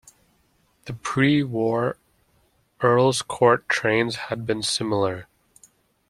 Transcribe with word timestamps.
The 0.85 0.93
pre-war 0.95 1.95
Earls 2.81 3.21
Court 3.21 3.69
trains 3.69 4.15
had 4.15 4.47
been 4.47 4.63
similar. 4.63 5.27